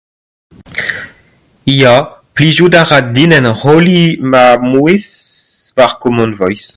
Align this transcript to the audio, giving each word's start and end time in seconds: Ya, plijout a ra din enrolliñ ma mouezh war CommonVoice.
Ya, 1.81 1.93
plijout 2.33 2.73
a 2.81 2.83
ra 2.89 2.99
din 3.15 3.31
enrolliñ 3.39 4.11
ma 4.31 4.43
mouezh 4.69 5.11
war 5.77 5.91
CommonVoice. 6.01 6.69